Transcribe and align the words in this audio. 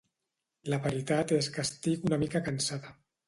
La 0.73 0.79
veritat 0.85 1.33
és 1.37 1.51
que 1.57 1.65
estic 1.67 2.09
una 2.09 2.21
mica 2.25 2.45
cansada. 2.51 2.95